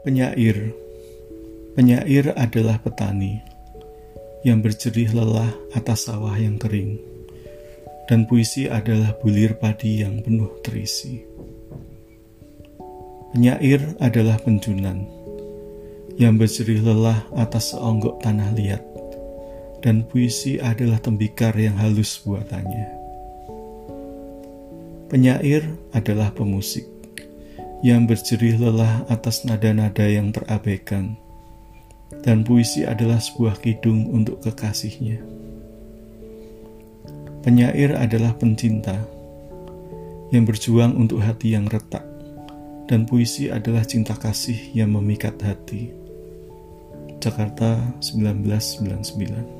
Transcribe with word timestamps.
Penyair 0.00 0.72
Penyair 1.76 2.32
adalah 2.32 2.80
petani 2.80 3.36
yang 4.40 4.64
berjerih 4.64 5.12
lelah 5.12 5.52
atas 5.76 6.08
sawah 6.08 6.32
yang 6.40 6.56
kering, 6.56 6.96
dan 8.08 8.24
puisi 8.24 8.64
adalah 8.64 9.12
bulir 9.20 9.60
padi 9.60 10.00
yang 10.00 10.24
penuh 10.24 10.48
terisi. 10.64 11.20
Penyair 13.36 13.92
adalah 14.00 14.40
penjunan 14.40 15.04
yang 16.16 16.40
berjerih 16.40 16.80
lelah 16.80 17.20
atas 17.36 17.76
seonggok 17.76 18.24
tanah 18.24 18.56
liat, 18.56 18.80
dan 19.84 20.08
puisi 20.08 20.56
adalah 20.56 20.96
tembikar 20.96 21.52
yang 21.60 21.76
halus 21.76 22.24
buatannya. 22.24 22.88
Penyair 25.12 25.68
adalah 25.92 26.32
pemusik 26.32 26.99
yang 27.80 28.04
berjerih 28.04 28.60
lelah 28.60 29.08
atas 29.08 29.48
nada-nada 29.48 30.04
yang 30.04 30.32
terabaikan, 30.32 31.16
dan 32.20 32.44
puisi 32.44 32.84
adalah 32.84 33.16
sebuah 33.16 33.60
kidung 33.64 34.12
untuk 34.12 34.44
kekasihnya. 34.44 35.20
Penyair 37.40 37.96
adalah 37.96 38.36
pencinta 38.36 39.00
yang 40.28 40.44
berjuang 40.44 40.92
untuk 40.92 41.24
hati 41.24 41.56
yang 41.56 41.64
retak, 41.72 42.04
dan 42.84 43.08
puisi 43.08 43.48
adalah 43.48 43.84
cinta 43.88 44.12
kasih 44.12 44.76
yang 44.76 44.92
memikat 44.92 45.40
hati. 45.40 45.88
Jakarta 47.20 47.80
1999 48.00 49.59